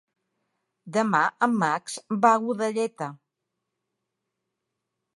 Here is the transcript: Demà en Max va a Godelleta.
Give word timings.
Demà 0.95 1.19
en 1.49 1.53
Max 1.65 1.99
va 2.25 2.33
a 2.33 2.41
Godelleta. 2.49 3.13